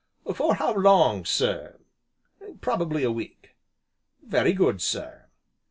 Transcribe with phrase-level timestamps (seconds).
[0.33, 1.79] "For how long, sir?"
[2.59, 3.51] "Probably a week."
[4.25, 5.27] "Very good, sir."